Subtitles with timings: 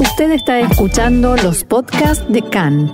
[0.00, 2.92] Usted está escuchando los podcasts de CAN.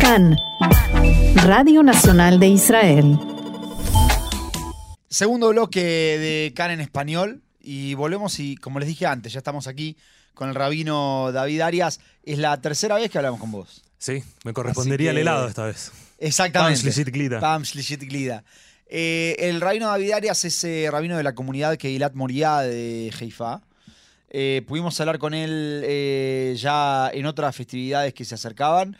[0.00, 0.36] CAN,
[1.36, 3.18] Radio Nacional de Israel.
[5.08, 7.40] Segundo bloque de CAN en español.
[7.66, 9.96] Y volvemos y, como les dije antes, ya estamos aquí
[10.34, 11.98] con el rabino David Arias.
[12.22, 13.82] Es la tercera vez que hablamos con vos.
[13.98, 15.90] Sí, me correspondería que- el helado esta vez.
[16.18, 16.80] Exactamente.
[16.82, 17.40] Pam Shlishit Glida.
[17.40, 18.44] Pam Shlishit Glida.
[18.86, 23.62] Eh, el rabino David Arias es eh, rabino de la comunidad Keilat Moriah de Haifa.
[24.36, 28.96] Eh, pudimos hablar con él eh, ya en otras festividades que se acercaban.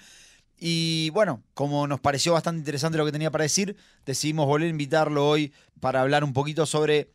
[0.60, 3.76] Y bueno, como nos pareció bastante interesante lo que tenía para decir,
[4.06, 7.10] decidimos volver a invitarlo hoy para hablar un poquito sobre.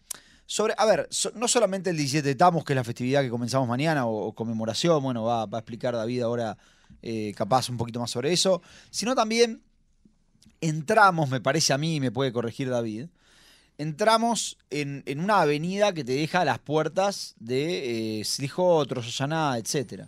[0.46, 3.70] sobre a ver, no solamente el 17 de Tammuz, que es la festividad que comenzamos
[3.70, 6.58] mañana, o, conmemoración, bueno, va, a explicar David ahora
[7.02, 9.62] eh, capaz un poquito más sobre eso, sino también
[10.60, 13.06] entramos, me parece a mí, me puede corregir David,
[13.80, 19.06] entramos en, en una avenida que te deja a las puertas de eh, Slijot, Rosh
[19.06, 20.04] Hashanah, etc.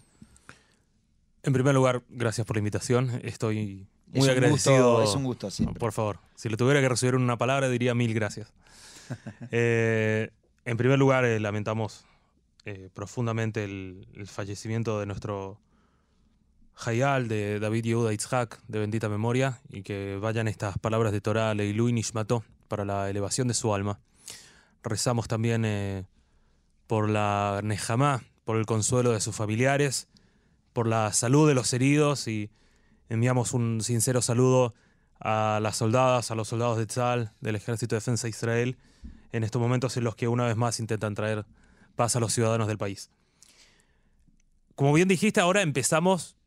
[1.44, 3.20] En primer lugar, gracias por la invitación.
[3.24, 4.98] Estoy Es muy agradecido.
[4.98, 5.80] gusto- es un gusto siempre.
[5.80, 8.54] Por favor, si le tuviera que recibir una palabra, diría mil gracias.
[9.52, 10.30] Eh,
[10.64, 12.06] en primer lugar, eh, lamentamos
[12.66, 15.58] eh, profundamente el, el fallecimiento de nuestro
[16.86, 21.54] Hayal, de David Yehuda Itzhak, de bendita memoria, y que vayan estas palabras de Torah,
[21.54, 24.00] Leilui Nishmato, para la elevación de su alma.
[24.82, 26.06] Rezamos también eh,
[26.88, 30.08] por la Nejamá, por el consuelo de sus familiares,
[30.72, 32.50] por la salud de los heridos y
[33.10, 34.74] enviamos un sincero saludo
[35.20, 38.78] a las soldadas, a los soldados de Tzal, del Ejército de Defensa de Israel,
[39.34, 41.46] en estos momentos en los que una vez más intentan traer
[41.98, 43.12] paz a los ciudadanos del país.
[44.76, 46.38] Como bien dijiste, ahora empezamos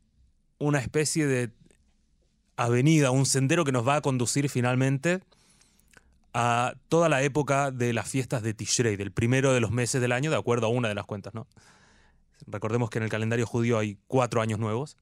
[0.57, 1.51] una especie de
[2.57, 5.21] avenida, un sendero que nos va a conducir finalmente
[6.37, 10.11] a toda la época de las fiestas de Tishrei, del primero de los meses del
[10.11, 11.47] año, de acuerdo a una de las cuentas, ¿no?
[12.45, 14.97] Recordemos que en el calendario judío hay cuatro años nuevos.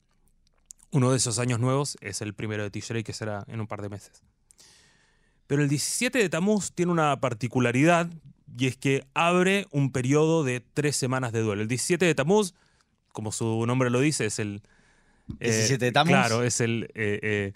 [0.91, 3.81] Uno de esos años nuevos es el primero de Tishrei, que será en un par
[3.81, 4.21] de meses.
[5.47, 8.09] Pero el 17 de Tamuz tiene una particularidad
[8.55, 11.63] y es que abre un periodo de tres semanas de duelo.
[11.63, 12.53] El 17 de Tamuz,
[13.11, 14.61] como su nombre lo dice, es el...
[15.39, 16.09] eh, 17 de Tamuz.
[16.11, 17.53] Claro, es el eh, eh,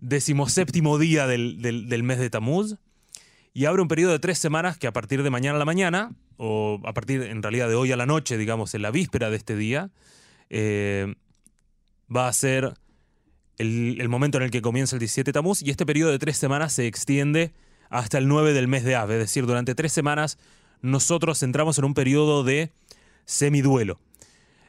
[0.00, 2.76] decimoséptimo día del, del- del mes de Tamuz.
[3.56, 6.12] Y abre un periodo de tres semanas que a partir de mañana a la mañana,
[6.36, 9.36] o a partir en realidad de hoy a la noche, digamos, en la víspera de
[9.36, 9.90] este día,
[10.50, 11.14] eh,
[12.14, 12.74] va a ser
[13.58, 16.36] el, momento en el que comienza el 17 de Tamuz y este periodo de tres
[16.36, 17.52] semanas se extiende
[17.90, 20.36] hasta el 9 del mes de Av, es decir, durante tres semanas
[20.82, 22.72] nosotros entramos en un periodo de
[23.24, 24.00] semiduelo.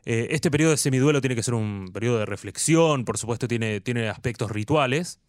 [0.06, 3.81] Eh, este periodo de semiduelo tiene que ser un periodo de reflexión, por supuesto tiene,
[3.81, 5.19] tiene aspectos rituales,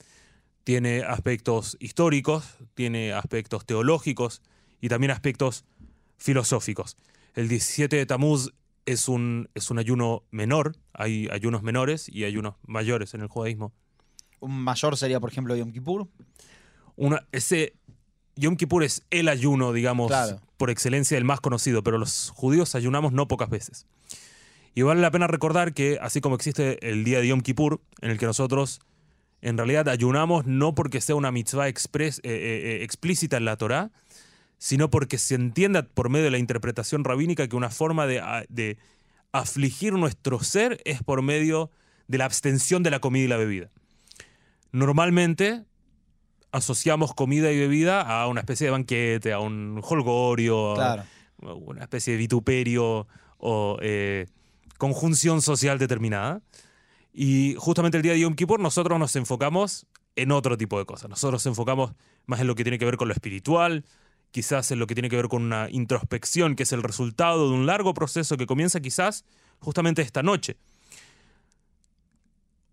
[0.66, 4.42] tiene aspectos históricos, tiene aspectos teológicos
[4.80, 5.64] y también aspectos
[6.18, 6.96] filosóficos.
[7.36, 8.52] El 17 de Tamuz
[8.84, 13.72] es un, es un ayuno menor, hay ayunos menores y ayunos mayores en el judaísmo.
[14.40, 16.08] Un mayor sería, por ejemplo, Yom Kippur.
[16.96, 17.74] Una, ese
[18.34, 20.40] Yom Kippur es el ayuno, digamos, Claro.
[20.56, 23.86] por excelencia el más conocido, pero los judíos ayunamos no pocas veces.
[24.74, 28.10] Y vale la pena recordar que así como existe el día de Yom Kippur, en
[28.10, 28.80] el que nosotros
[29.48, 33.56] en realidad ayunamos no porque sea una mitzvah expres- eh, eh, eh, explícita en la
[33.56, 33.90] Torá,
[34.58, 38.44] sino porque se entienda por medio de la interpretación rabínica que una forma de, a-
[38.48, 38.78] de
[39.32, 41.70] afligir nuestro ser es por medio
[42.08, 43.70] de la abstención de la comida y la bebida.
[44.72, 45.64] Normalmente
[46.52, 52.12] asociamos comida y bebida a una especie de banquete, a un holgorio, a- una especie
[52.14, 53.06] de vituperio
[53.38, 54.26] o eh,
[54.78, 56.40] conjunción social determinada.
[57.18, 61.08] Y justamente el día de Yom Kippur nosotros nos enfocamos en otro tipo de cosas.
[61.08, 61.94] Nosotros nos enfocamos
[62.26, 63.86] más en lo que tiene que ver con lo espiritual,
[64.32, 67.54] quizás en lo que tiene que ver con una introspección, que es el resultado de
[67.54, 69.24] un largo proceso que comienza quizás
[69.60, 70.58] justamente esta noche.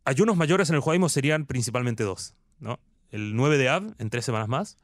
[0.03, 2.81] Ayunos mayores en el judaísmo serían principalmente dos, ¿no?
[3.11, 4.77] El 9 de Av, en tres semanas más,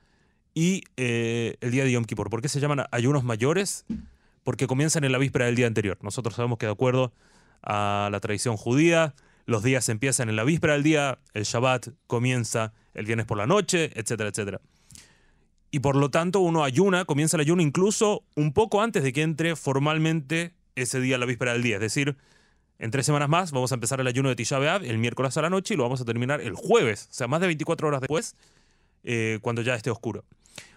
[0.54, 2.30] y eh, el día de Yom Kippur.
[2.30, 3.86] ¿Por qué se llaman ayunos mayores?
[4.44, 5.98] Porque comienzan en la víspera del día anterior.
[6.02, 7.12] Nosotros sabemos que de acuerdo
[7.62, 9.16] a la tradición judía,
[9.50, 13.48] los días empiezan en la víspera del día, el Shabbat comienza el viernes por la
[13.48, 14.62] noche, etcétera, etcétera.
[15.72, 19.24] Y por lo tanto uno ayuna, comienza el ayuno incluso un poco antes de que
[19.24, 21.76] entre formalmente ese día la víspera del día.
[21.76, 22.16] Es decir,
[22.78, 25.42] en tres semanas más vamos a empezar el ayuno de Tisha B'Av el miércoles a
[25.42, 28.02] la noche y lo vamos a terminar el jueves, o sea, más de 24 horas
[28.02, 28.36] después,
[29.04, 30.26] eh, cuando ya esté oscuro.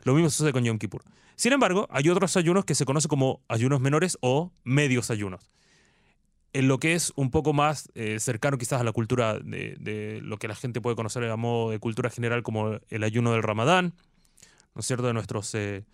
[0.05, 1.03] Lo mismo sucede con Yom Kippur.
[1.37, 5.51] Sin embargo, hay otros ayunos que se conocen como ayunos menores o medios ayunos.
[6.55, 10.21] En lo que es un poco más eh, cercano quizás a la cultura de, de
[10.23, 13.43] lo que la gente puede conocer a modo de cultura general como el ayuno del
[13.43, 13.95] Ramadán,
[14.75, 15.07] ¿no es cierto?
[15.07, 15.55] De nuestros...
[15.55, 15.85] eh,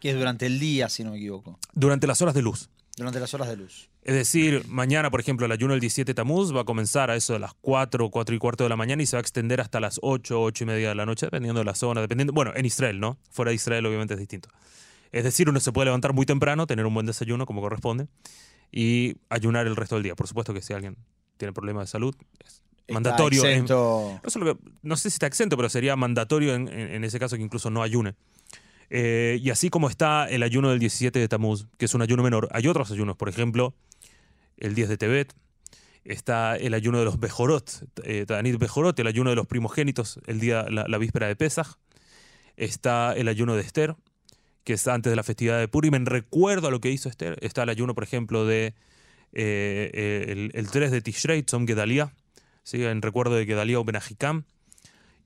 [0.00, 1.58] Que es durante el día, si no me equivoco.
[1.74, 2.70] durante las horas de luz.
[2.96, 3.88] Durante las horas de luz.
[4.04, 7.32] Es decir, mañana, por ejemplo, el ayuno del 17 Tamuz va a comenzar a eso
[7.32, 9.80] de las 4, 4 y cuarto de la mañana y se va a extender hasta
[9.80, 12.64] las 8, 8 y media de la noche, dependiendo de la zona, dependiendo, bueno, en
[12.66, 13.18] Israel, ¿no?
[13.32, 14.48] Fuera de Israel obviamente es distinto.
[15.10, 18.06] Es decir, uno se puede levantar muy temprano, tener un buen desayuno como corresponde
[18.76, 20.16] y ayunar el resto del día.
[20.16, 20.96] Por supuesto que si alguien
[21.36, 22.60] tiene problemas de salud, es
[22.92, 23.42] mandatorio.
[23.46, 23.60] en-
[24.24, 27.20] no, solo que- no sé si está exento, pero sería mandatorio en, en- en ese
[27.20, 28.14] caso que incluso no ayune.
[28.90, 32.22] Eh, y así como está el ayuno del 17 de Tamuz, que es un ayuno
[32.22, 33.74] menor, hay otros ayunos, por ejemplo,
[34.58, 35.34] el 10 de Tebet,
[36.04, 37.70] está el ayuno de los Bejorot,
[38.02, 41.78] eh, Tanit Bejorot, el ayuno de los primogénitos, el día, la, la víspera de Pesach,
[42.56, 43.96] está el ayuno de Esther,
[44.64, 47.38] que es antes de la festividad de Purim, en recuerdo a lo que hizo Esther,
[47.40, 48.74] está el ayuno, por ejemplo, de
[49.32, 52.12] eh, el, el 3 de Tishrei, Tzom Gedalia,
[52.62, 52.82] ¿sí?
[52.84, 54.44] en recuerdo de Gedalia o Benajikam,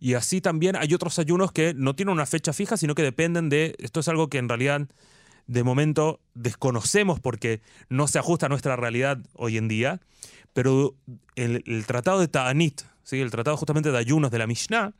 [0.01, 3.49] y así también hay otros ayunos que no tienen una fecha fija, sino que dependen
[3.49, 3.75] de.
[3.79, 4.87] Esto es algo que en realidad
[5.47, 10.01] de momento desconocemos porque no se ajusta a nuestra realidad hoy en día.
[10.53, 10.95] Pero
[11.35, 13.21] el, el tratado de Ta'anit, ¿sí?
[13.21, 14.93] el tratado justamente de ayunos de la Mishnah,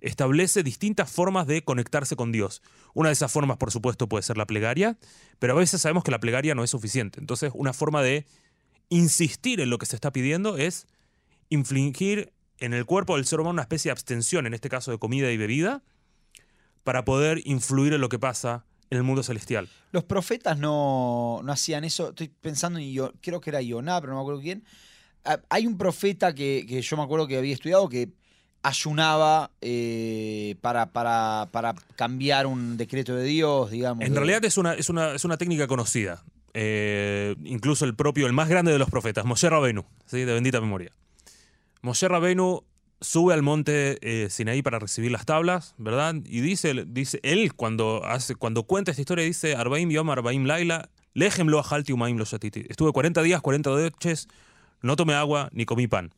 [0.00, 2.62] establece distintas formas de conectarse con Dios.
[2.94, 4.98] Una de esas formas, por supuesto, puede ser la plegaria,
[5.38, 7.20] pero a veces sabemos que la plegaria no es suficiente.
[7.20, 8.26] Entonces, una forma de
[8.88, 10.86] insistir en lo que se está pidiendo es
[11.50, 14.98] infligir en el cuerpo del ser humano una especie de abstención, en este caso de
[14.98, 15.82] comida y bebida,
[16.84, 19.68] para poder influir en lo que pasa en el mundo celestial.
[19.92, 22.08] Los profetas no, no hacían eso.
[22.10, 24.64] Estoy pensando en, Io- creo que era Ioná, pero no me acuerdo quién.
[25.24, 28.12] Ah, Hay un profeta que, que yo me acuerdo que había estudiado que
[28.62, 34.04] ayunaba eh, para, para, para cambiar un decreto de Dios, digamos.
[34.04, 36.22] En de- realidad es una, es una, es una técnica conocida.
[36.54, 40.18] Eh, incluso el propio, el más grande de los profetas, Moshe Rabenu, ¿sí?
[40.24, 40.90] de bendita memoria.
[41.82, 42.64] Moshe Rabenu
[43.00, 46.16] sube al monte eh, Sinaí para recibir las tablas, ¿verdad?
[46.24, 50.88] Y dice, dice él, cuando, hace, cuando cuenta esta historia, dice, Arbaim Yom, Arbaim Laila,
[51.14, 52.24] Lejem lo ajalti umaim lo.
[52.24, 54.28] Estuve 40 días, 40 noches,
[54.82, 56.12] no tomé agua ni comí pan.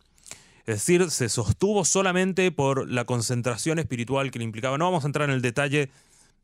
[0.67, 4.79] Es decir, se sostuvo solamente por la concentración espiritual que le implicaba.
[4.79, 5.91] No vamos a entrar en el detalle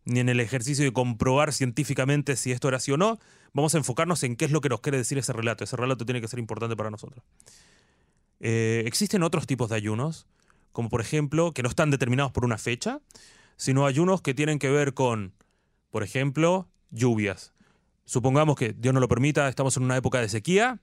[0.04, 3.18] ni en el ejercicio de comprobar científicamente si esto era así o no.
[3.52, 5.64] Vamos a enfocarnos en qué es lo que nos quiere decir ese relato.
[5.64, 7.24] Ese relato tiene que ser importante para nosotros.
[8.40, 10.26] Eh, existen otros tipos de ayunos,
[10.72, 13.00] como por ejemplo, que no están determinados por una fecha,
[13.56, 15.32] sino ayunos que tienen que ver con,
[15.90, 17.52] por ejemplo, lluvias.
[18.04, 20.80] Supongamos que Dios no lo permita, estamos en una época de sequía.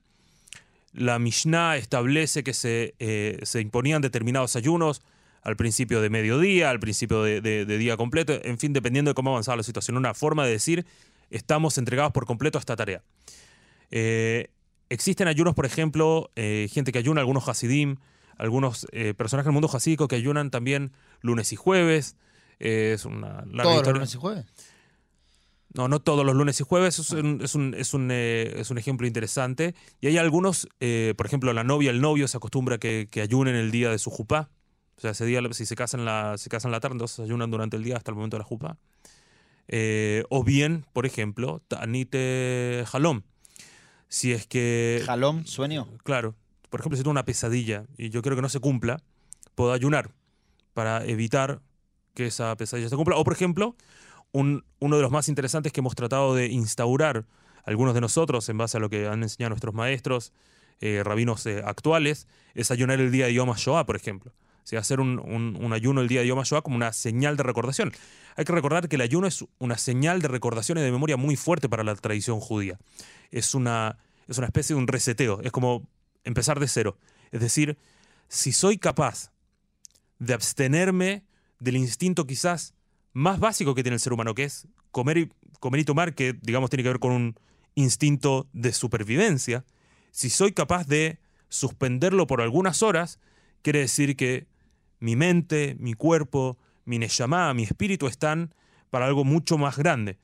[0.94, 5.02] La Mishnah establece que se, eh, se imponían determinados ayunos
[5.42, 9.14] al principio de mediodía, al principio de, de- de día completo, en fin, dependiendo de
[9.14, 9.96] cómo avanzaba la situación.
[9.96, 10.86] Una forma de decir,
[11.30, 13.02] estamos entregados por completo a esta tarea.
[13.90, 14.48] Eh,
[14.88, 17.96] existen ayunos, por ejemplo, eh, gente que ayuna, algunos hasidim,
[18.38, 18.86] algunos
[19.16, 22.16] personajes del mundo hasídico que ayunan también lunes y jueves.
[22.58, 23.92] Es una larga todos los historia.
[23.94, 24.44] lunes y jueves.
[25.74, 28.70] No, no todos los lunes y jueves, es un, es un, es un, eh, es
[28.70, 29.74] un ejemplo interesante.
[30.00, 33.56] Y hay algunos, eh, por ejemplo, la novia, el novio se acostumbra que, que ayunen
[33.56, 34.50] el día de su jupá.
[34.96, 37.76] O sea, ese día, si se casan la, se casan la tarde, entonces ayunan durante
[37.76, 38.78] el día hasta el momento de la jupá.
[39.66, 43.22] Eh, o bien, por ejemplo, Tanite Jalom.
[44.08, 45.02] Si es que.
[45.04, 45.88] Jalom, sueño.
[46.04, 46.36] Claro.
[46.70, 49.02] Por ejemplo, si tengo una pesadilla y yo quiero que no se cumpla,
[49.54, 50.12] puedo ayunar
[50.72, 51.60] para evitar
[52.14, 53.16] que esa pesadilla se cumpla.
[53.16, 53.76] O, por ejemplo,
[54.34, 57.24] un- uno de los más interesantes que hemos tratado de instaurar
[57.64, 60.32] algunos de nosotros en base a lo que han enseñado nuestros maestros,
[60.80, 64.32] eh, rabinos eh, actuales, es ayunar el día de Yom HaShoah, por ejemplo.
[64.72, 67.92] O hacer un ayuno el día de Yom HaShoah como una señal de recordación.
[68.36, 71.36] Hay que recordar que el ayuno es una señal de recordación y de memoria muy
[71.36, 72.78] fuerte para la tradición judía.
[73.30, 75.86] Es una, es una especie de un reseteo, es como
[76.24, 76.98] empezar de cero.
[77.30, 77.78] Es decir,
[78.28, 79.30] si soy capaz
[80.18, 81.22] de abstenerme
[81.60, 82.74] del instinto quizás
[83.14, 86.34] más básico que tiene el ser humano, que es comer y, comer y tomar, que
[86.42, 87.34] digamos tiene que ver con un
[87.74, 89.64] instinto de supervivencia,
[90.10, 91.18] si soy capaz de
[91.48, 93.18] suspenderlo por algunas horas,
[93.62, 94.46] quiere decir que
[95.00, 98.54] mi mente, mi cuerpo, mi neshama, mi espíritu están
[98.90, 100.18] para algo mucho más grande.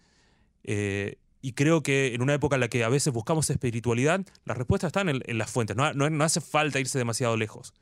[0.65, 4.59] Eh, y creo que en una época en la que a veces buscamos espiritualidad, las
[4.59, 5.77] respuestas están en, las fuentes.
[5.77, 7.73] No, no- no hace falta irse demasiado lejos.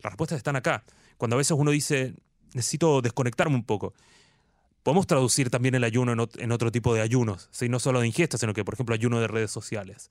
[0.00, 0.84] Las respuestas están acá.
[1.16, 2.14] Cuando a veces uno dice,
[2.54, 3.92] necesito desconectarme un poco.
[4.82, 7.68] Podemos traducir también el ayuno en, ot- en otro tipo de ayunos, ¿sí?
[7.68, 10.10] no solo de ingesta, sino que, por ejemplo, ayuno de redes sociales,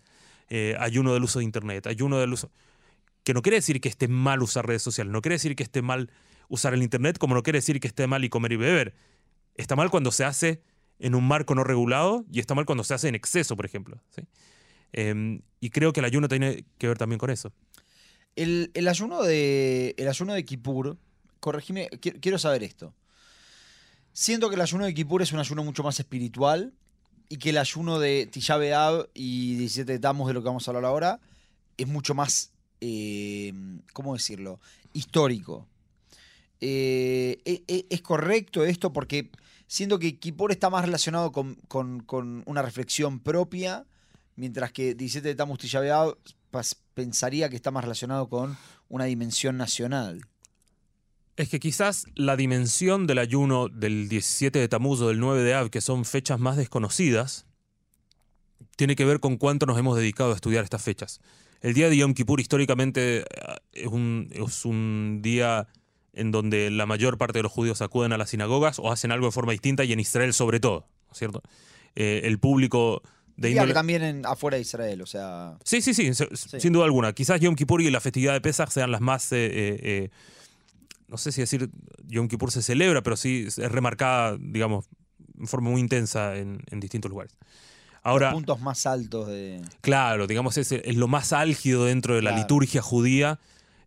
[0.49, 2.51] eh, ayuno del uso de Internet, ayuno del uso...
[3.23, 5.81] Que no quiere decir que esté mal usar redes sociales, no quiere decir que esté
[5.81, 6.09] mal
[6.47, 8.93] usar el Internet, como no quiere decir que esté mal comer y beber.
[9.55, 10.61] Está mal cuando se hace
[10.99, 14.01] en un marco no regulado y está mal cuando se hace en exceso, por ejemplo.
[14.93, 17.51] Em, y creo que el ayuno tiene que ver también con eso.
[18.35, 19.93] El, ayuno de.
[19.97, 20.97] El ayuno de Kippur.
[21.39, 22.93] Corregime, qui- quiero saber esto.
[24.19, 26.73] Siento que el ayuno de Kippur es un ayuno mucho más espiritual
[27.29, 28.57] y que el ayuno de Tisha
[29.13, 31.19] y 17 de Tammuz, de lo que vamos a hablar ahora,
[31.77, 33.53] es mucho más, eh,
[33.93, 34.59] ¿cómo decirlo?,
[34.91, 35.67] histórico.
[36.59, 39.29] Eh, e- e- es correcto esto porque
[39.67, 42.01] siento que Kippur está más relacionado con, con-
[42.47, 43.85] una reflexión propia,
[44.35, 45.35] mientras que 17 de
[46.51, 48.57] pas- pensaría que está más relacionado con
[48.89, 50.25] una dimensión nacional.
[51.37, 55.53] Es que quizás la dimensión del ayuno del 17 de Tamuz o del 9 de
[55.53, 57.45] Av, que son fechas más desconocidas,
[58.75, 61.19] tiene que ver con cuánto nos hemos dedicado a estudiar estas fechas.
[61.61, 63.23] El día de Yom Kippur históricamente eh,
[63.73, 65.67] es un, es un día
[66.13, 69.27] en donde la mayor parte de los judíos acuden a las sinagogas o hacen algo
[69.27, 71.43] de forma distinta y en Israel sobre todo, ¿no es cierto?
[71.95, 73.03] Eh, el público
[73.35, 73.73] de índole...
[73.75, 75.57] también en- afuera de Israel, o sea...
[75.63, 76.29] Sí, sí, sí, se-
[76.59, 77.13] sin duda alguna.
[77.13, 80.09] Quizás Yom Kippur y la festividad de Pesach sean las más, eh,
[81.07, 81.69] no sé si decir
[82.07, 84.85] Yom Kippur se celebra, pero sí es remarcada, digamos,
[85.39, 87.33] en forma muy intensa en, en distintos lugares.
[88.03, 89.61] Ahora, los puntos más altos de...
[89.81, 92.43] claro, digamos, es, es lo más álgido dentro de la Claro.
[92.43, 93.39] liturgia judía,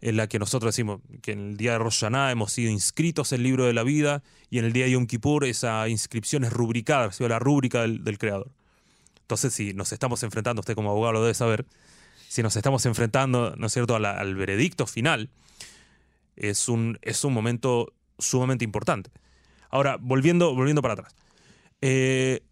[0.03, 3.33] en la que nosotros decimos que en el día de Rosh Hashanah hemos sido inscritos
[3.33, 6.45] en el libro de la vida y en el día de Yom Kippur esa inscripción
[6.45, 8.51] es rubricada, ha sido la rúbrica del, del Creador.
[9.23, 11.67] Entonces, si nos estamos enfrentando, usted como abogado lo debe saber,
[12.29, 15.29] si nos estamos enfrentando, ¿no es cierto?, la- al veredicto final,
[16.41, 19.11] es un, es un momento sumamente importante.
[19.69, 21.15] Ahora, volviendo, volviendo para atrás.
[21.81, 22.43] Eh,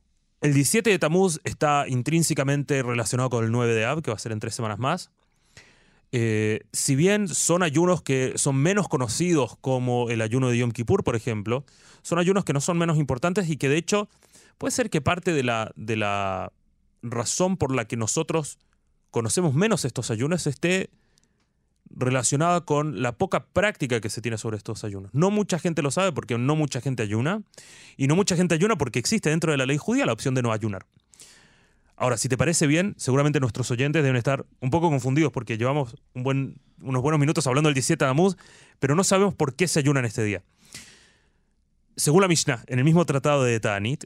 [0.40, 4.20] el 17 de Tamuz está intrínsecamente relacionado con el 9 de Ab, que va a
[4.20, 5.10] ser en tres semanas más.
[6.12, 11.02] Eh, si bien son ayunos que son menos conocidos como el ayuno de Yom Kippur,
[11.02, 11.64] por ejemplo,
[12.02, 14.08] son ayunos que no son menos importantes y que de hecho
[14.58, 16.52] puede ser que parte de la, de la
[17.02, 18.58] razón por la que nosotros
[19.10, 20.90] conocemos menos estos ayunos esté
[21.98, 25.10] relacionada con la poca práctica que se tiene sobre estos ayunos.
[25.12, 27.42] No mucha gente lo sabe porque no mucha gente ayuna,
[27.96, 30.42] y no mucha gente ayuna porque existe dentro de la ley judía la opción de
[30.42, 30.86] no ayunar.
[31.96, 35.96] Ahora, si te parece bien, seguramente nuestros oyentes deben estar un poco confundidos porque llevamos
[36.14, 38.36] unos buenos minutos hablando del 17 de Amuz,
[38.78, 40.44] pero no sabemos por qué se ayuna en este día.
[41.96, 44.04] Según la Mishnah, en el mismo tratado de Ta'anit,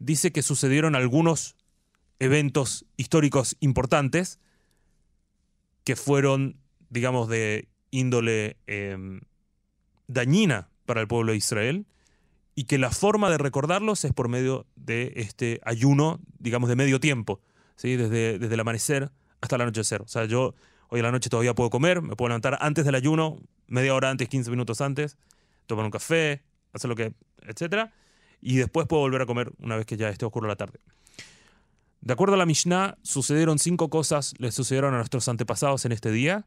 [0.00, 1.54] dice que sucedieron algunos
[2.18, 4.40] eventos históricos importantes
[5.84, 6.56] que fueron,
[6.90, 8.96] digamos, de índole eh,
[10.06, 11.86] dañina para el pueblo de Israel
[12.54, 16.98] y que la forma de recordarlos es por medio de este ayuno, digamos, de medio
[16.98, 17.40] tiempo,
[17.76, 17.96] ¿sí?
[17.96, 20.02] desde, desde el amanecer hasta el anochecer.
[20.02, 20.54] O sea, yo
[20.88, 24.10] hoy a la noche todavía puedo comer, me puedo levantar antes del ayuno, media hora
[24.10, 25.16] antes, 15 minutos antes,
[25.66, 26.42] tomar un café,
[26.72, 27.92] hacer lo que, etcétera,
[28.40, 30.80] y después puedo volver a comer una vez que ya esté oscuro la tarde.
[32.00, 36.10] De acuerdo a la Mishnah, sucedieron cinco cosas, le sucedieron a nuestros antepasados en este
[36.10, 36.46] día.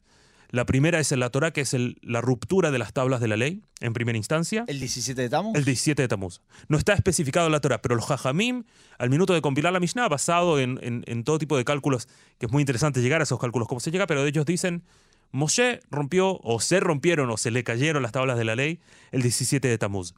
[0.51, 3.27] La primera es en la Torah, que es el- la ruptura de las tablas de
[3.29, 4.65] la ley, en primera instancia.
[4.67, 5.55] ¿El 17 de Tammuz?
[5.57, 6.41] El 17 de Tamuz.
[6.67, 8.63] No está especificado en la Torah, pero los Jajamim,
[8.99, 12.47] al minuto de compilar la Mishnah, basado en, en- en todo tipo de cálculos, que
[12.47, 14.83] es muy interesante llegar a esos cálculos, cómo se llega, pero ellos dicen,
[15.31, 18.79] Moshe rompió, o se rompieron, o se le cayeron las tablas de la ley
[19.11, 20.13] el 17 de Tamuz.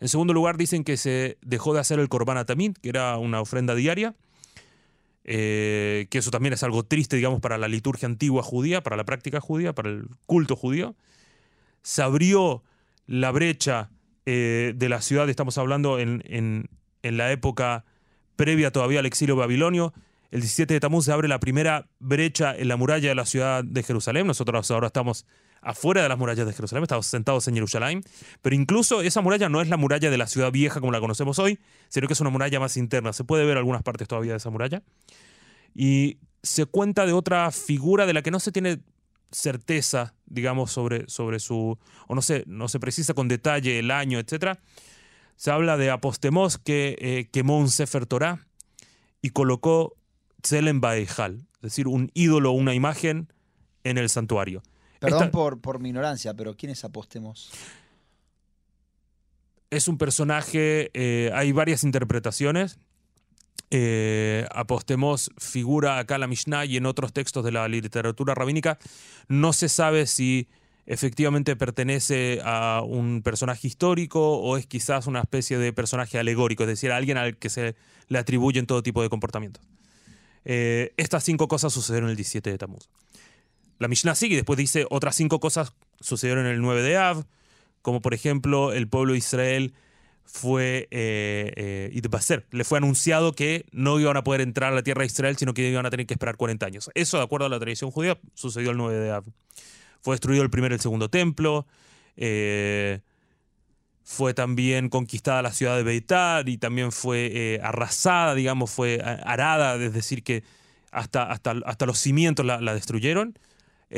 [0.00, 3.40] En segundo lugar, dicen que se dejó de hacer el Korban Atamid, que era una
[3.42, 4.14] ofrenda diaria,
[5.28, 9.04] eh, que eso también es algo triste, digamos, para la liturgia antigua judía, para la
[9.04, 10.94] práctica judía, para el culto judío.
[11.82, 12.62] Se abrió
[13.06, 13.90] la brecha
[14.24, 16.68] eh, de la ciudad, estamos hablando en, en-
[17.02, 17.84] la época
[18.34, 19.92] previa todavía al exilio babilonio.
[20.32, 23.62] El 17 de Tamuz se abre la primera brecha en la muralla de la ciudad
[23.62, 24.26] de Jerusalén.
[24.26, 25.24] Nosotros ahora estamos
[25.66, 28.04] afuera de las murallas de Jerusalén, estamos sentados en Jerusalén,
[28.40, 31.40] pero incluso esa muralla no es la muralla de la ciudad vieja como la conocemos
[31.40, 31.58] hoy,
[31.88, 33.12] sino que es una muralla más interna.
[33.12, 34.82] Se puede ver algunas partes todavía de esa muralla.
[35.74, 38.78] Y se cuenta de otra figura de la que no se tiene
[39.32, 41.76] certeza, digamos, sobre, sobre su.
[42.06, 44.58] o no se, no se precisa con detalle el año, etc.
[45.34, 48.46] Se habla de Apostemos que eh, quemó un Sefer Torah
[49.20, 49.96] y colocó
[50.42, 53.32] Tselem Baejal, es decir, un ídolo, una imagen
[53.82, 54.62] en el santuario.
[55.00, 57.50] Perdón Esta- por, por mi ignorancia, pero ¿quién es Apostemos?
[59.70, 62.78] es un personaje, eh, hay varias interpretaciones.
[63.70, 68.78] Eh, Apostemos figura acá en la Mishnah y en otros textos de la literatura rabínica.
[69.28, 70.48] No se sabe si
[70.86, 76.68] efectivamente pertenece a un personaje histórico o es quizás una especie de personaje alegórico, es
[76.68, 77.74] decir, a alguien al que se
[78.06, 79.64] le atribuyen todo tipo de comportamientos.
[80.44, 82.88] Eh, estas cinco cosas sucedieron el 17 de Tamuz.
[83.78, 87.24] La Mishnah sigue y después dice otras cinco cosas sucedieron el 9 de Av,
[87.82, 89.74] como por ejemplo el pueblo de Israel
[90.24, 95.02] fue eh, eh, le fue anunciado que no iban a poder entrar a la tierra
[95.02, 96.90] de Israel, sino que iban a tener que esperar 40 años.
[96.94, 99.24] Eso, de acuerdo a la tradición judía, sucedió el 9 de Av.
[100.00, 101.66] Fue destruido el primero y el segundo templo,
[102.16, 103.00] eh,
[104.02, 109.74] fue también conquistada la ciudad de Beitar y también fue eh, arrasada, digamos, fue arada,
[109.82, 110.44] es decir, que
[110.92, 113.36] hasta, hasta, hasta los cimientos la, destruyeron.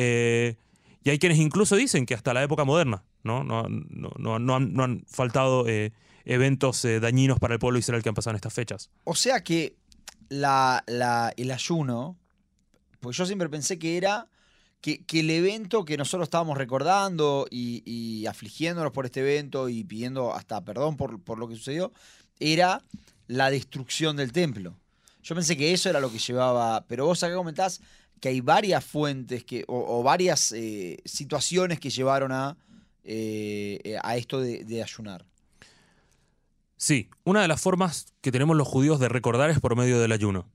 [0.00, 0.56] Eh,
[1.02, 3.42] y hay quienes incluso dicen que hasta la época moderna, ¿no?
[3.42, 5.92] No, no, han, faltado eh,
[6.24, 8.90] eventos dañinos para el pueblo israelí que han pasado en estas fechas.
[9.04, 9.76] O sea que
[10.28, 10.84] la,
[11.36, 12.16] el ayuno,
[13.00, 14.28] pues yo siempre pensé que era
[14.80, 20.60] que, el evento que nosotros estábamos recordando y, afligiéndonos por este evento y pidiendo hasta
[20.64, 21.92] perdón por, lo que sucedió,
[22.38, 22.82] era
[23.26, 24.74] la destrucción del templo.
[25.22, 27.80] Yo pensé que eso era lo que llevaba, pero vos acá comentás
[28.20, 32.56] que hay varias fuentes que, o, varias eh, situaciones que llevaron a,
[33.04, 35.24] eh, a esto de ayunar.
[36.78, 40.12] Sí, una de las formas que tenemos los judíos de recordar es por medio del
[40.12, 40.46] ayuno.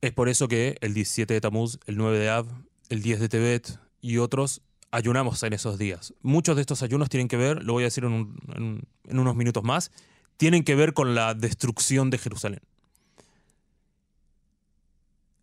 [0.00, 2.46] Es por eso que el 17 de Tamuz, el 9 de Av,
[2.88, 6.14] el 10 de Tebet y otros ayunamos en esos días.
[6.22, 9.90] Muchos de estos ayunos tienen que ver, lo voy a decir en, unos minutos más,
[10.36, 12.60] tienen que ver con la destrucción de Jerusalén.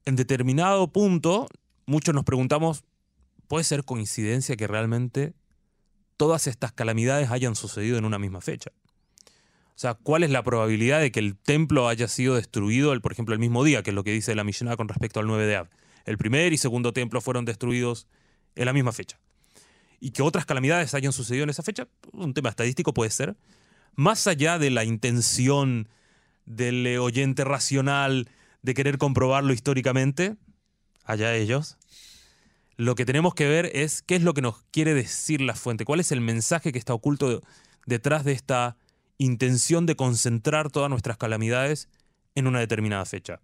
[0.07, 1.49] En determinado punto,
[1.85, 2.85] muchos nos preguntamos,
[3.49, 5.33] ¿puede ser coincidencia que realmente
[6.15, 8.71] todas estas calamidades hayan sucedido en una misma fecha?
[9.25, 13.11] O sea, ¿cuál es la probabilidad de que el templo haya sido destruido, el, por
[13.11, 15.45] ejemplo, el mismo día, que es lo que dice la Mishnah con respecto al 9
[15.45, 15.67] de Av?
[16.05, 18.07] El primer y segundo templo fueron destruidos
[18.55, 19.19] en la misma fecha.
[19.99, 23.35] Y que otras calamidades hayan sucedido en esa fecha, un tema estadístico puede ser.
[23.95, 25.89] Más allá de la intención
[26.45, 28.29] del oyente racional
[28.67, 30.35] de querer comprobarlo históricamente,
[31.05, 31.77] allá ellos,
[32.75, 35.85] lo que tenemos que ver es qué es lo que nos quiere decir la fuente,
[35.85, 37.41] cuál es el mensaje que está oculto
[37.85, 38.75] detrás de esta
[39.19, 41.87] intención de concentrar todas nuestras calamidades
[42.35, 43.39] en una determinada fecha.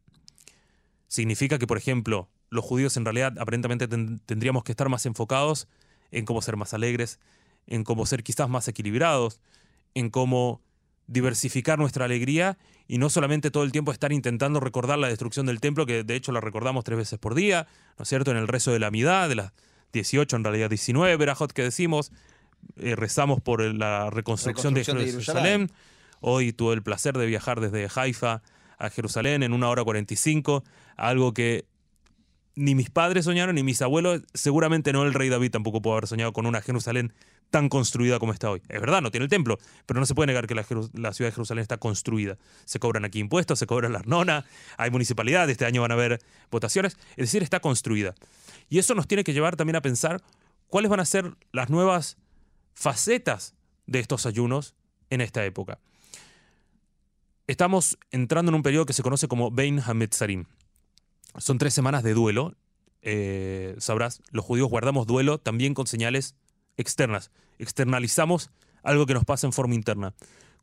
[1.08, 5.70] Significa que, por ejemplo, los judíos en realidad aparentemente tendríamos que estar más enfocados
[6.12, 7.22] en cómo ser más alegres,
[7.66, 9.40] en cómo ser quizás más equilibrados,
[9.94, 10.60] en cómo
[11.08, 12.58] diversificar nuestra alegría
[12.88, 16.16] y no solamente todo el tiempo estar intentando recordar la destrucción del templo, que de
[16.16, 17.68] hecho la recordamos tres veces por día,
[17.98, 18.32] ¿no es cierto?
[18.32, 19.54] En el rezo de la mitad, de las
[19.94, 22.12] 18, en realidad 19, Berajot que decimos,
[22.78, 25.72] eh, rezamos por la reconstrucción, de, Jerusalén.
[26.20, 28.42] Hoy tuve el placer de viajar desde Haifa
[28.78, 30.64] a Jerusalén en una hora 45,
[30.98, 31.66] algo que
[32.56, 36.08] ni mis padres soñaron ni mis abuelos, seguramente no el rey David tampoco pudo haber
[36.08, 37.14] soñado con una Jerusalén
[37.50, 38.62] tan construida como está hoy.
[38.68, 41.32] Es verdad, no tiene el templo, pero no se puede negar que la, ciudad de
[41.32, 42.38] Jerusalén está construida.
[42.66, 44.46] Se cobran aquí impuestos, se cobran la arnona,
[44.78, 48.16] hay municipalidad, este año van a haber votaciones, es decir, está construida.
[48.70, 50.22] Y eso nos tiene que llevar también a pensar
[50.68, 52.18] cuáles van a ser las nuevas
[52.74, 54.74] facetas de estos ayunos
[55.12, 55.80] en esta época.
[57.46, 60.46] Estamos entrando en un periodo que se conoce como Bein Hametzarim.
[61.38, 62.56] Son tres semanas de duelo.
[63.02, 66.36] Eh, sabrás, los judíos guardamos duelo también con señales
[66.78, 67.32] externas.
[67.60, 68.52] Externalizamos
[68.84, 70.14] algo que nos pasa en forma interna.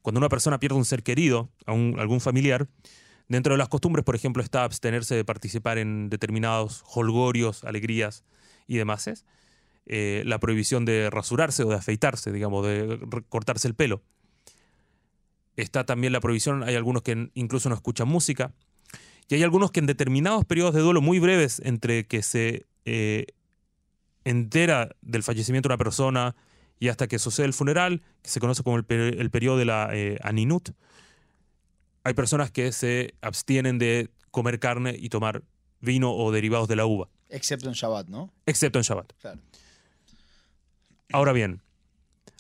[0.03, 2.69] Cuando una persona pierde un ser querido, algún familiar,
[3.29, 8.25] dentro de las costumbres, por ejemplo, está abstenerse de participar en determinados holgorios, alegrías
[8.67, 9.25] y demás.
[9.87, 14.03] Eh, la prohibición de rasurarse o de afeitarse, digamos, de cortarse el pelo.
[15.57, 18.55] Está también la prohibición, hay algunos que incluso no escuchan música,
[19.31, 23.27] y hay algunos que en determinados periodos de duelo muy breves entre que se eh,
[24.25, 26.35] entera del fallecimiento de una persona
[26.81, 30.19] y hasta que sucede el funeral, que se conoce como el, periodo de la eh,
[30.25, 30.71] aninut,
[32.03, 35.45] hay personas que se abstienen de comer carne y tomar
[35.81, 37.09] vino o derivados de la uva.
[37.29, 38.33] Excepto en Shabbat, ¿no?
[38.47, 39.13] Excepto en Shabbat.
[39.21, 39.41] Claro.
[41.13, 41.63] Ahora bien,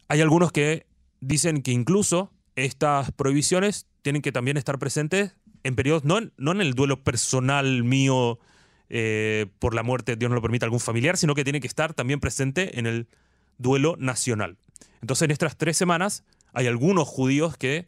[0.09, 0.87] hay algunos que
[1.21, 6.53] dicen que incluso estas prohibiciones tienen que también estar presentes en periodos, no en, no
[6.53, 8.39] en el duelo personal mío
[8.89, 11.95] eh, por la muerte, Dios no lo permita, algún familiar, sino que tiene que estar
[11.95, 13.07] también presente en el
[13.59, 14.57] duelo nacional.
[15.01, 17.87] Entonces en estas tres semanas hay algunos judíos que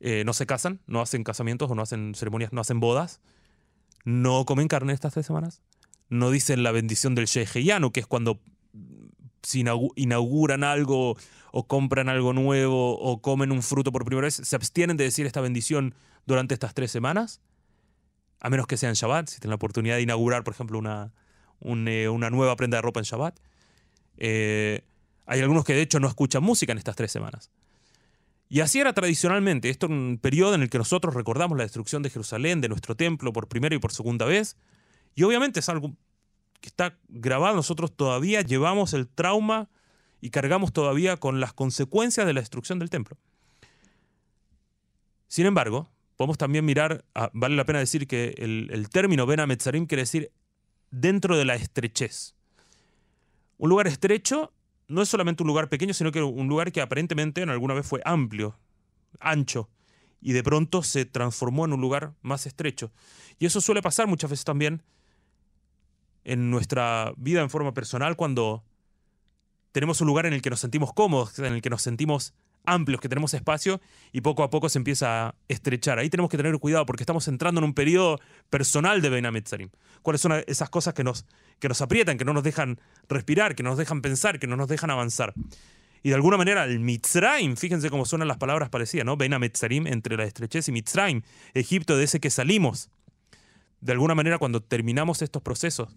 [0.00, 3.20] eh, no se casan, no hacen casamientos o no hacen ceremonias, no hacen bodas,
[4.04, 5.62] no comen carne estas tres semanas,
[6.08, 8.40] no dicen la bendición del Sheheyanu, que es cuando
[9.42, 11.16] si inauguran algo
[11.58, 15.24] o compran algo nuevo o comen un fruto por primera vez, se abstienen de decir
[15.24, 15.94] esta bendición
[16.26, 17.40] durante estas tres semanas,
[18.40, 21.14] a menos que sean Shabbat, si tienen la oportunidad de inaugurar, por ejemplo, una,
[21.62, 23.40] eh, una nueva prenda de ropa en Shabbat.
[24.18, 24.84] Eh,
[25.24, 27.50] hay algunos que de hecho no escuchan música en estas tres semanas.
[28.50, 29.70] Y así era tradicionalmente.
[29.70, 32.96] Esto es un periodo en el que nosotros recordamos la destrucción de Jerusalén, de nuestro
[32.96, 34.58] templo, por primera y por segunda vez.
[35.14, 35.96] Y obviamente es algo
[36.60, 39.70] que está grabado, nosotros todavía llevamos el trauma
[40.20, 43.16] y cargamos todavía con las consecuencias de la destrucción del templo.
[45.28, 50.02] Sin embargo, podemos también mirar, vale la pena decir que el, término Ben Ametzarim quiere
[50.02, 50.32] decir
[50.90, 52.34] dentro de la estrechez.
[53.58, 54.52] Un lugar estrecho
[54.88, 57.86] no es solamente un lugar pequeño, sino que un lugar que aparentemente en alguna vez
[57.86, 58.58] fue amplio,
[59.18, 59.68] ancho,
[60.20, 62.92] y de pronto se transformó en un lugar más estrecho.
[63.38, 64.82] Y eso suele pasar muchas veces también
[66.24, 68.64] en nuestra vida en forma personal cuando
[69.76, 72.32] tenemos un lugar en el que nos sentimos cómodos, en el que nos sentimos
[72.64, 73.78] amplios, que tenemos espacio
[74.10, 75.98] y poco a poco se empieza a estrechar.
[75.98, 79.68] Ahí tenemos que tener cuidado porque estamos entrando en un periodo personal de Beinametzarim.
[80.00, 81.26] ¿Cuáles son esas cosas que nos,
[81.58, 84.68] que nos aprietan, que no nos dejan respirar, que nos dejan pensar, que no nos
[84.68, 85.34] dejan avanzar?
[86.02, 89.18] Y de alguna manera el Mitzrayim, fíjense cómo suenan las palabras parecidas, ¿no?
[89.18, 91.20] Beinametzarim entre la estrechez y Mitzrayim,
[91.52, 92.88] Egipto de ese que salimos.
[93.82, 95.94] De alguna manera cuando terminamos estos procesos,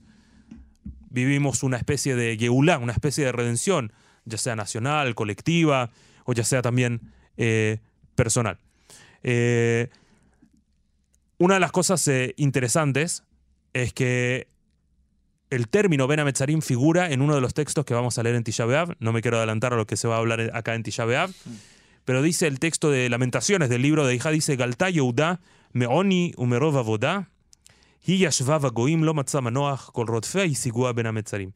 [1.09, 3.93] vivimos una especie de Geulá, una especie de redención,
[4.25, 5.89] ya sea nacional, colectiva,
[6.25, 7.79] o ya sea también eh,
[8.15, 8.59] personal.
[9.23, 9.89] Eh,
[11.37, 13.23] una de las cosas eh, interesantes
[13.73, 14.47] es que
[15.49, 18.43] el término Ben Ametzarim figura en uno de los textos que vamos a leer en
[18.43, 18.95] Tisha B'Av.
[18.99, 21.31] No me quiero adelantar a lo que se va a hablar acá en Tisha B'Av,
[22.05, 25.39] pero dice el texto de Lamentaciones del libro de Hija, dice Galta Yehuda
[25.71, 27.29] Meoni Umerov Avoda
[28.09, 31.51] Hi Yashvav Goim Lo Matzah Manoach Kol Rodfea y Sigua Ben Ametzarim.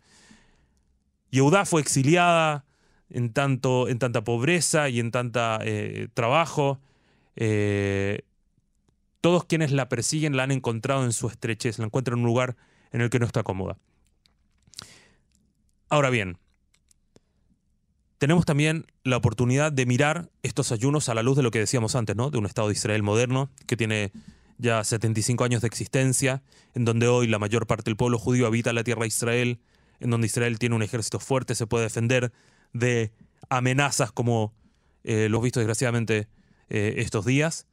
[1.31, 2.63] Yehuda fue exiliada,
[3.09, 6.79] en, tanto, en tanta pobreza y en tanta eh, trabajo.
[9.19, 12.55] Todos quienes la persiguen la han encontrado en su estrechez, la encuentran en un lugar
[12.91, 13.79] en el que no está cómoda.
[15.89, 16.37] Ahora bien,
[18.19, 21.95] tenemos también la oportunidad de mirar estos ayunos a la luz de lo que decíamos
[21.95, 22.29] antes, ¿no?
[22.29, 24.11] De un Estado de Israel moderno que tiene
[24.57, 28.73] ya 75 años de existencia, en donde hoy la mayor parte del pueblo judío habita
[28.73, 29.59] la tierra de Israel,
[29.99, 32.31] en donde Israel tiene un ejército fuerte, se puede defender
[32.73, 33.11] de
[33.49, 34.53] amenazas como
[35.03, 36.27] eh, lo he visto desgraciadamente
[36.69, 37.67] eh, estos días.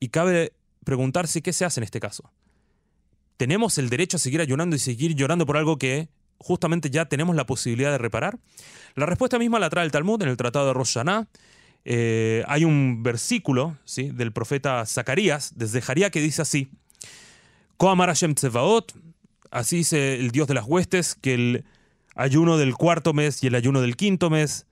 [0.00, 0.52] Y cabe
[0.84, 2.32] preguntarse qué se hace en este caso.
[3.36, 7.36] ¿Tenemos el derecho a seguir ayunando y seguir llorando por algo que justamente ya tenemos
[7.36, 8.38] la posibilidad de reparar?
[8.94, 10.98] La respuesta misma la trae el Talmud en el Tratado de Rosh
[11.90, 14.10] eh, hay un versículo ¿sí?
[14.10, 16.68] del profeta Zacarías, desde Jaría, que dice así:
[17.78, 18.92] Koamar Hashem Tsevaot,
[19.50, 21.64] así dice el Dios de las huestes, que el
[22.14, 24.66] ayuno del cuarto mes y el ayuno del quinto mes,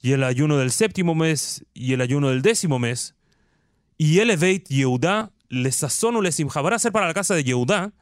[0.00, 3.16] y el ayuno del séptimo mes y el ayuno del décimo mes,
[3.98, 6.42] y el Eveit Yehudá les sazonu les
[6.90, 7.92] para la casa de Yehudá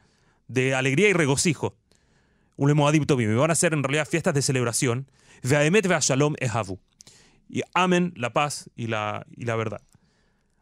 [0.47, 1.75] de alegría y regocijo.
[2.55, 5.11] Un lemoadim me van a ser en realidad fiestas de celebración.
[5.43, 6.79] Ve'aemet ve'ashalom ehavu.
[7.51, 9.81] Y amen la paz y la, y la verdad.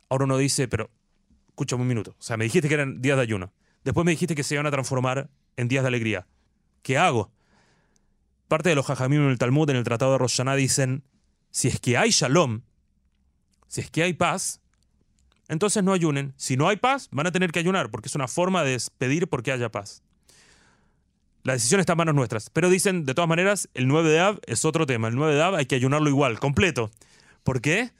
[0.09, 0.89] Ahora uno dice, pero
[1.49, 2.15] escúchame un minuto.
[2.17, 3.53] O sea, me dijiste que eran días de ayuno.
[3.83, 6.25] Después me dijiste que se iban a transformar en días de alegría.
[6.81, 7.31] ¿Qué hago?
[8.47, 11.03] Parte de los jajamim en el Talmud, en el Tratado de Rosh dicen,
[11.51, 12.61] si es que hay shalom,
[13.67, 14.59] si es que hay paz,
[15.47, 16.33] entonces no ayunen.
[16.37, 19.27] Si no hay paz, van a tener que ayunar, porque es una forma de pedir
[19.27, 20.01] porque haya paz.
[21.43, 22.49] La decisión está en manos nuestras.
[22.49, 25.07] Pero dicen, de todas maneras, el 9 de Av es otro tema.
[25.07, 26.91] El 9 de Av hay que ayunarlo igual, completo.
[27.43, 27.91] ¿Por qué?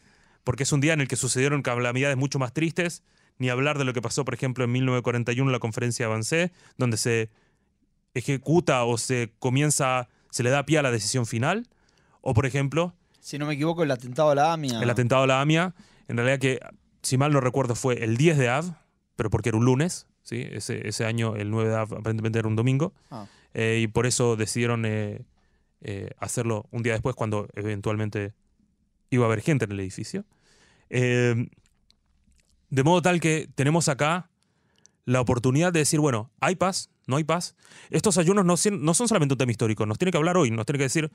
[0.44, 3.04] Porque es un día en el que sucedieron calamidades mucho más tristes.
[3.38, 6.52] Ni hablar de lo que pasó, por ejemplo, en 1941 en la conferencia de Avancé,
[6.78, 7.30] donde se
[8.14, 11.68] ejecuta o se comienza se le da pie a la decisión final.
[12.22, 12.96] O, por ejemplo...
[13.20, 14.82] Si no me equivoco, el atentado a la AMIA.
[14.82, 15.74] El atentado a la AMIA,
[16.08, 16.60] en realidad que,
[17.02, 18.76] si mal no recuerdo, fue el 10 de Av,
[19.16, 20.48] pero porque era un lunes, ¿sí?
[20.52, 23.26] ese, ese año el 9 de Av aparentemente era un domingo, ah.
[23.54, 25.26] eh, y por eso decidieron eh,
[25.82, 28.34] eh, hacerlo un día después cuando eventualmente
[29.10, 30.26] iba a haber gente en el edificio.
[30.90, 31.50] de
[32.84, 34.30] modo tal que tenemos acá
[35.06, 37.56] la oportunidad de decir, bueno, hay paz, no hay paz.
[37.90, 40.68] Estos ayunos no, no son solamente un tema histórico, nos tiene que hablar hoy, nos
[40.68, 41.12] tiene que decir,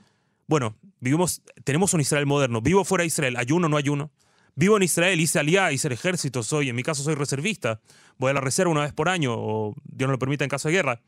[0.48, 4.10] bueno, vivimos, tenemos un Israel moderno, vivo fuera de Israel, ayuno, no ayuno.
[4.56, 7.80] Vivo en Israel, hice aliá, hice el ejército, soy, en mi caso soy reservista,
[8.18, 10.68] voy a la reserva una vez por año, o Dios no lo permita en caso
[10.68, 11.00] de guerra.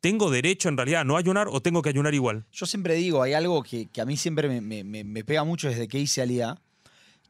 [0.00, 2.44] ¿Tengo derecho en realidad a no ayunar o tengo que ayunar igual?
[2.52, 6.20] Yo siempre digo, hay algo que, a mí siempre me, pega mucho desde que hice
[6.20, 6.58] aliá,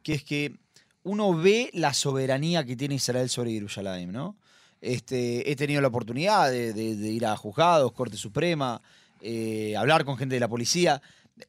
[0.01, 0.55] que es que
[1.03, 4.35] uno ve la soberanía que tiene Israel sobre Jerusalén, ¿no?
[4.81, 8.81] Este, he tenido la oportunidad de, ir a juzgados, Corte Suprema,
[9.21, 11.01] eh, hablar con gente de la policía.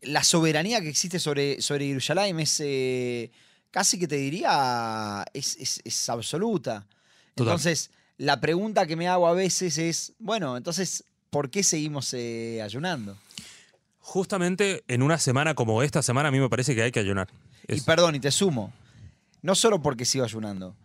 [0.03, 3.33] La soberanía que existe sobre, sobre Jerusalén es eh,
[3.75, 6.87] casi que te diría, es, absoluta.
[7.35, 12.63] Entonces, la pregunta que me hago a veces es, bueno, entonces, ¿por qué seguimos eh,
[12.63, 13.19] ayunando?
[13.99, 17.27] Justamente en una semana como esta semana a mí me parece que hay que ayunar.
[17.67, 18.73] Y perdón, y te sumo,
[19.43, 20.77] no solo porque sigo ayunando,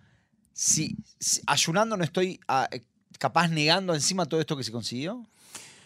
[0.51, 0.97] si,
[1.45, 2.67] ayunando no estoy ah,
[3.19, 5.23] capaz negando encima todo esto que se consiguió?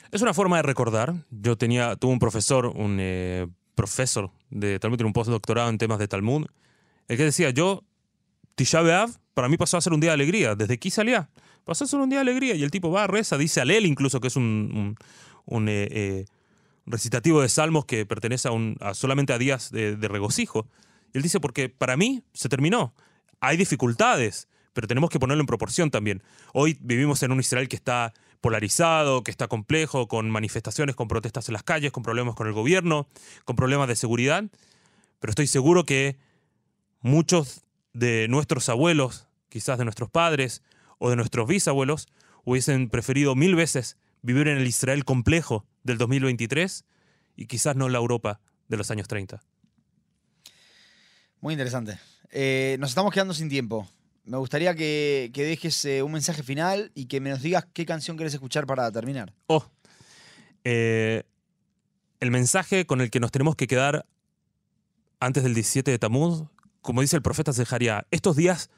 [0.10, 1.14] Es una forma de recordar.
[1.32, 6.00] Yo tenía, tuve un profesor, un eh, profesor de Talmud, tiene un postdoctorado en temas
[6.00, 6.46] de Talmud,
[7.08, 7.84] el que decía, yo,
[8.56, 11.30] Tisha B'Av, para mí pasó a ser un día de alegría, desde aquí salía,
[11.66, 14.20] pasó a ser un día de alegría, y el tipo va, reza, dice Alel incluso,
[14.20, 14.96] que es un,
[15.46, 16.26] un, eh, eh,
[16.86, 20.68] recitativo de salmos que pertenece a, un, a solamente a días de, de regocijo.
[21.14, 22.94] Y él dice, porque para mí se terminó.
[23.40, 26.24] Hay dificultades, pero tenemos que ponerlo en proporción también.
[26.54, 28.14] Hoy vivimos en un Israel que está
[28.44, 32.52] polarizado, que está complejo, con manifestaciones, con protestas en las calles, con problemas con el
[32.54, 33.08] gobierno,
[33.46, 34.44] con problemas de seguridad,
[35.22, 36.18] pero estoy seguro que
[37.04, 37.64] muchos
[37.94, 40.64] de nuestros abuelos, quizás de nuestros padres
[40.98, 42.08] o de nuestros bisabuelos,
[42.44, 46.86] hubiesen preferido mil veces vivir en el Israel complejo del 2023
[47.36, 49.44] y quizás no en la Europa de los años 30.
[51.42, 52.00] Muy interesante.
[52.32, 53.88] Eh, nos estamos quedando sin tiempo.
[54.26, 57.86] Me gustaría que, que dejes eh, un mensaje final y que me nos digas qué
[57.86, 59.34] canción querés escuchar para terminar.
[59.48, 59.66] Oh,
[60.64, 61.24] eh,
[62.22, 64.06] el mensaje con el que nos tenemos que quedar
[65.20, 66.44] antes del 17 de Tamuz,
[66.84, 68.70] como dice el profeta Zeharia, estos días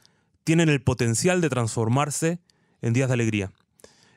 [0.43, 2.39] tienen el potencial de transformarse
[2.81, 3.51] en días de alegría.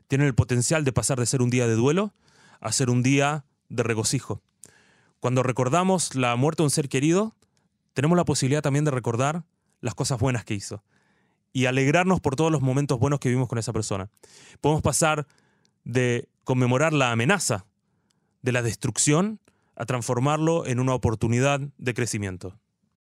[0.09, 2.15] Tienen el potencial de pasar de ser un día de duelo
[2.61, 4.43] a ser un día de regocijo.
[5.21, 7.35] Cuando recordamos la muerte de un ser querido,
[7.95, 9.45] tenemos la posibilidad también de recordar
[9.81, 10.85] las cosas buenas que hizo
[11.55, 14.11] y alegrarnos por todos los momentos buenos que vivimos con esa persona.
[14.61, 15.27] Podemos pasar
[15.85, 17.65] de conmemorar la amenaza
[18.43, 19.41] de la destrucción
[19.77, 22.59] a transformarlo en una oportunidad de crecimiento.